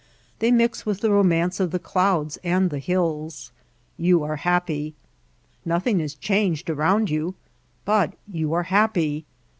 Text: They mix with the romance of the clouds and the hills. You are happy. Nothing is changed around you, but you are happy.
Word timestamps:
They 0.39 0.49
mix 0.49 0.83
with 0.83 1.01
the 1.01 1.11
romance 1.11 1.59
of 1.59 1.69
the 1.69 1.77
clouds 1.77 2.39
and 2.43 2.71
the 2.71 2.79
hills. 2.79 3.51
You 3.97 4.23
are 4.23 4.37
happy. 4.37 4.95
Nothing 5.63 5.99
is 6.01 6.15
changed 6.15 6.71
around 6.71 7.11
you, 7.11 7.35
but 7.85 8.15
you 8.27 8.51
are 8.53 8.63
happy. 8.63 9.25